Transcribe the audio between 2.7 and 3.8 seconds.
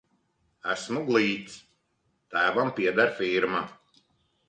pieder firma.